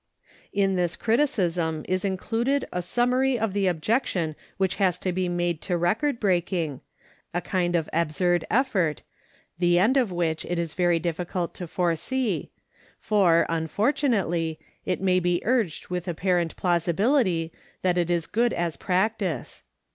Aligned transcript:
In 0.51 0.77
this 0.77 0.95
criticism 0.95 1.85
is 1.87 2.03
included 2.03 2.65
a 2.73 2.81
summary 2.81 3.37
of 3.37 3.53
the 3.53 3.67
objection 3.67 4.35
which 4.57 4.77
has 4.77 4.97
to 4.97 5.11
be 5.11 5.29
made 5.29 5.61
to 5.61 5.77
record 5.77 6.19
breaking, 6.19 6.81
a 7.35 7.39
kind 7.39 7.75
of 7.75 7.87
absurd 7.93 8.43
effort, 8.49 9.03
the 9.59 9.77
end 9.77 9.97
of 9.97 10.11
which 10.11 10.43
it 10.45 10.57
is 10.57 10.73
very 10.73 10.97
difficult 10.97 11.53
to 11.53 11.67
foresee, 11.67 12.49
for, 12.97 13.45
unfortunately, 13.47 14.57
it 14.87 15.01
may 15.01 15.19
be 15.19 15.39
urged 15.45 15.89
with 15.89 16.07
apparent 16.07 16.55
plausibility 16.55 17.53
that 17.83 17.99
it 17.99 18.09
is 18.09 18.25
good 18.25 18.53
as 18.53 18.77
prac 18.77 19.19
tice. 19.19 19.61